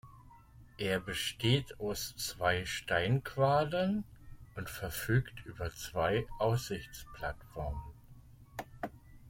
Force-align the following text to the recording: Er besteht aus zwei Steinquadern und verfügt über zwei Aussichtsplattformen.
Er 0.79 0.99
besteht 0.99 1.79
aus 1.79 2.15
zwei 2.17 2.65
Steinquadern 2.65 4.03
und 4.55 4.67
verfügt 4.67 5.45
über 5.45 5.69
zwei 5.75 6.25
Aussichtsplattformen. 6.39 7.83